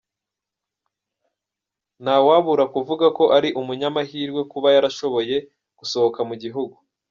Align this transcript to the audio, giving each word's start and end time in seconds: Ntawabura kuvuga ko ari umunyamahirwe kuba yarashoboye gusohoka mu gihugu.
Ntawabura 2.03 2.63
kuvuga 2.73 3.05
ko 3.17 3.23
ari 3.37 3.49
umunyamahirwe 3.61 4.41
kuba 4.51 4.67
yarashoboye 4.75 5.35
gusohoka 5.79 6.19
mu 6.29 6.35
gihugu. 6.43 6.75